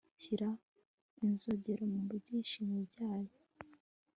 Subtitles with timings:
[0.21, 0.49] Shyira
[1.25, 3.35] inzogera mu byishimo byayo